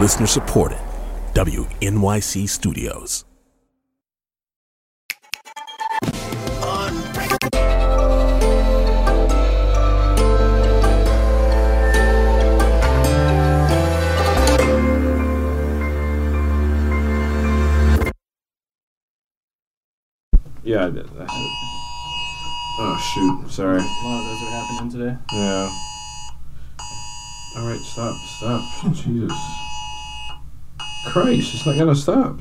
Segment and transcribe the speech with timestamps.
[0.00, 0.78] Listener supported.
[1.34, 3.26] WNYC Studios.
[20.62, 21.06] Yeah, I did.
[21.18, 21.26] I.
[22.78, 23.50] Oh shoot!
[23.50, 23.76] Sorry.
[23.76, 25.16] A lot of those are happening today.
[25.34, 25.70] Yeah.
[27.58, 28.94] All right, stop, stop.
[28.94, 29.59] Jesus.
[31.06, 32.40] Christ, it's not gonna stop.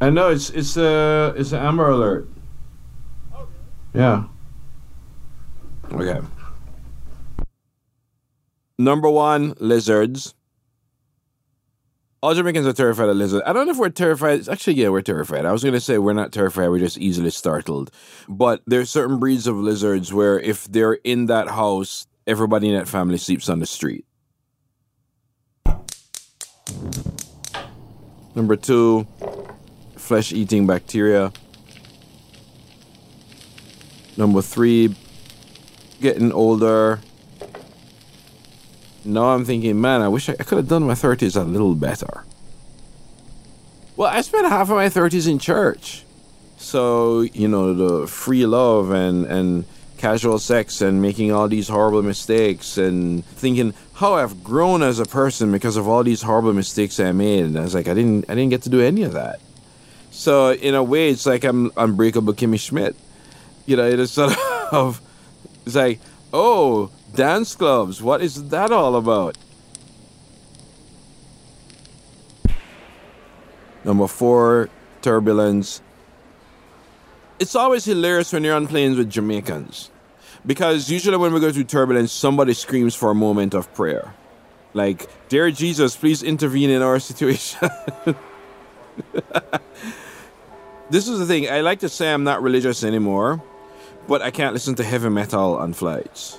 [0.00, 2.28] I know it's it's a it's an Amber Alert.
[3.34, 3.48] Oh,
[3.94, 4.24] yeah.
[5.92, 6.20] Okay.
[8.78, 10.34] Number one, lizards.
[12.22, 13.42] All Jamaicans are terrified of lizards.
[13.46, 14.48] I don't know if we're terrified.
[14.48, 15.44] Actually, yeah, we're terrified.
[15.46, 16.68] I was going to say we're not terrified.
[16.68, 17.90] We're just easily startled.
[18.28, 22.88] But there's certain breeds of lizards where if they're in that house, everybody in that
[22.88, 24.04] family sleeps on the street.
[28.34, 29.06] Number two,
[29.96, 31.32] flesh eating bacteria.
[34.16, 34.94] Number three,
[36.00, 37.00] getting older.
[39.04, 42.24] Now I'm thinking, man, I wish I, could have done my 30s a little better.
[43.96, 46.04] Well, I spent half of my 30s in church.
[46.58, 49.64] So, you know, the free love and, and
[50.00, 55.04] casual sex and making all these horrible mistakes and thinking how I've grown as a
[55.04, 57.44] person because of all these horrible mistakes I made.
[57.44, 59.40] And I was like, I didn't I didn't get to do any of that.
[60.10, 62.96] So in a way it's like I'm unbreakable Kimmy Schmidt.
[63.66, 64.32] You know, it is sort
[64.72, 65.02] of
[65.66, 66.00] it's like,
[66.32, 69.36] oh, dance clubs, what is that all about?
[73.84, 74.70] Number four,
[75.02, 75.82] turbulence.
[77.40, 79.90] It's always hilarious when you're on planes with Jamaicans.
[80.44, 84.14] Because usually when we go through turbulence, somebody screams for a moment of prayer.
[84.74, 87.70] Like, Dear Jesus, please intervene in our situation.
[90.90, 91.48] this is the thing.
[91.50, 93.42] I like to say I'm not religious anymore,
[94.06, 96.38] but I can't listen to heavy metal on flights.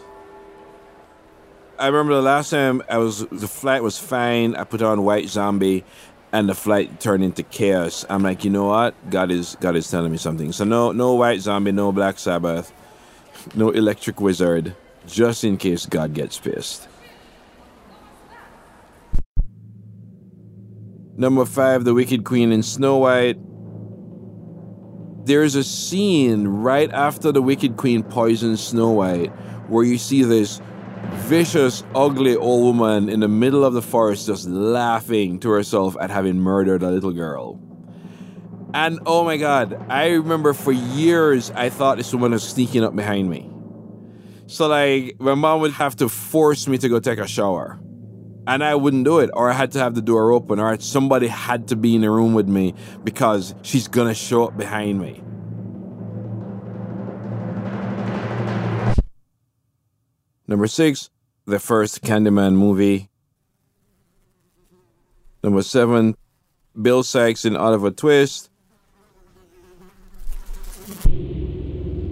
[1.79, 4.55] I remember the last time I was the flight was fine.
[4.55, 5.83] I put on White Zombie,
[6.31, 8.05] and the flight turned into chaos.
[8.09, 8.95] I'm like, you know what?
[9.09, 10.51] God is God is telling me something.
[10.51, 12.71] So no no White Zombie, no Black Sabbath,
[13.55, 14.75] no Electric Wizard,
[15.07, 16.87] just in case God gets pissed.
[21.17, 23.37] Number five, the Wicked Queen in Snow White.
[25.23, 29.27] There's a scene right after the Wicked Queen poisons Snow White
[29.67, 30.59] where you see this
[31.09, 36.09] vicious, ugly old woman in the middle of the forest just laughing to herself at
[36.09, 37.59] having murdered a little girl.
[38.73, 42.95] And oh my god, I remember for years I thought this woman was sneaking up
[42.95, 43.49] behind me.
[44.47, 47.79] So, like, my mom would have to force me to go take a shower.
[48.47, 51.27] And I wouldn't do it, or I had to have the door open, or somebody
[51.27, 52.73] had to be in the room with me
[53.03, 55.23] because she's gonna show up behind me.
[60.47, 61.09] Number six,
[61.45, 63.09] the first Candyman movie.
[65.43, 66.15] Number seven,
[66.79, 68.49] Bill Sikes in Oliver Twist.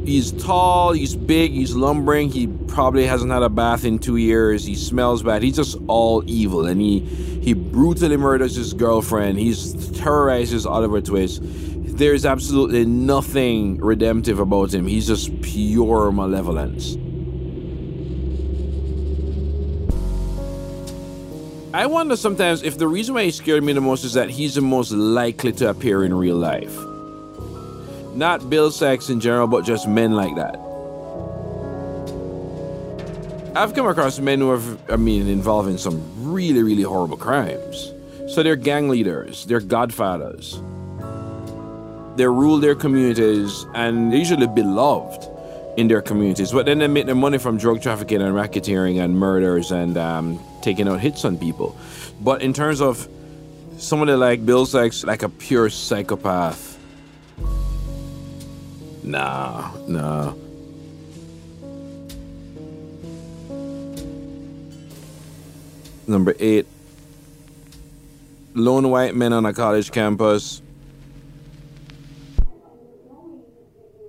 [0.06, 2.32] He's tall, he's big, he's lumbering.
[2.32, 4.66] He probably hasn't had a bath in two years.
[4.66, 5.44] He smells bad.
[5.44, 9.38] He's just all evil, and he he brutally murders his girlfriend.
[9.38, 11.42] He's terrorizes Oliver Twist.
[11.44, 14.88] There's absolutely nothing redemptive about him.
[14.88, 16.98] He's just pure malevolence.
[21.72, 24.56] I wonder sometimes if the reason why he scared me the most is that he's
[24.56, 26.76] the most likely to appear in real life.
[28.16, 30.56] Not Bill Sikes in general, but just men like that.
[33.56, 37.94] I've come across men who have, I mean, involved in some really, really horrible crimes.
[38.30, 40.60] So they're gang leaders, they're godfathers.
[42.16, 45.29] They rule their communities and they're usually beloved
[45.80, 46.52] in their communities.
[46.52, 50.40] But then they make their money from drug trafficking and racketeering and murders and um,
[50.62, 51.78] taking out hits on people.
[52.20, 53.08] But in terms of
[53.78, 56.78] somebody like Bill Sikes, like a pure psychopath,
[59.04, 60.34] nah, nah.
[66.08, 66.66] Number eight,
[68.54, 70.62] lone white men on a college campus.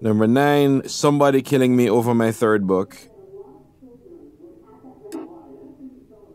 [0.00, 2.96] Number nine, somebody killing me over my third book.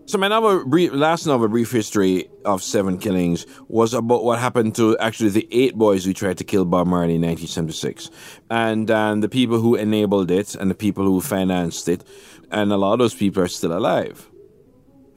[0.07, 4.75] So my novel, brief, last novel, Brief History of Seven Killings, was about what happened
[4.75, 8.12] to actually the eight boys who tried to kill Bob Marley in 1976.
[8.51, 12.03] And, and the people who enabled it and the people who financed it.
[12.51, 14.29] And a lot of those people are still alive.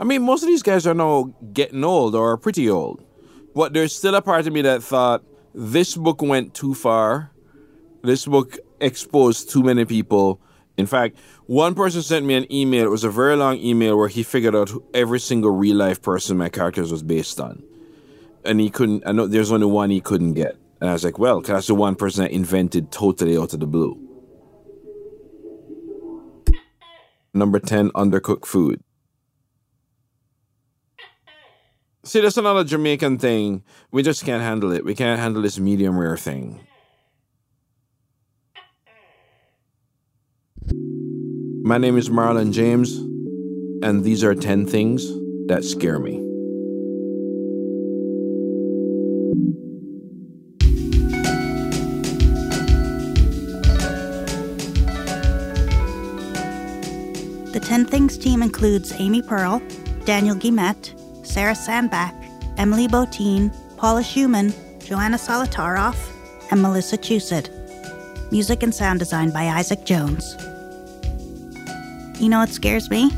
[0.01, 3.05] I mean, most of these guys are now getting old or pretty old.
[3.55, 5.23] But there's still a part of me that thought
[5.55, 7.31] this book went too far.
[8.03, 10.41] This book exposed too many people.
[10.77, 12.85] In fact, one person sent me an email.
[12.85, 16.01] It was a very long email where he figured out who every single real life
[16.01, 17.63] person my characters was based on.
[18.45, 20.57] And he couldn't, I know there's only one he couldn't get.
[20.81, 23.67] And I was like, well, that's the one person I invented totally out of the
[23.67, 23.99] blue.
[27.35, 28.81] Number 10, undercooked food.
[32.05, 33.65] See, that's another Jamaican thing.
[33.91, 34.85] We just can't handle it.
[34.85, 36.68] We can't handle this medium rare thing.
[41.69, 42.97] My name is Marlon James,
[43.87, 45.07] and these are 10 things
[45.49, 46.17] that scare me.
[57.53, 59.61] The 10 Things team includes Amy Pearl,
[60.07, 62.15] Daniel Guillemette, Sarah Sandbach,
[62.57, 65.99] Emily Botein, Paula Szuchman, Joanna Solotaroff,
[66.51, 67.51] and Melissa Chusid.
[68.33, 70.35] Music and sound design by Isaac Jones.
[72.19, 73.11] You know what scares me?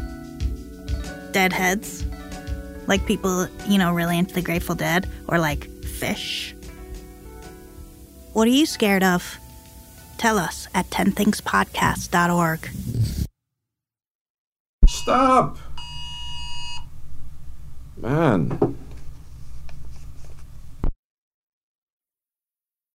[1.32, 2.04] Deadheads.
[2.86, 6.54] Like people, you know, really into the Grateful Dead, or like Phish.
[8.32, 9.38] What are you scared of?
[10.18, 12.70] Tell us at 10thingspodcast.org.
[14.86, 15.58] Stop!
[17.96, 18.76] Man.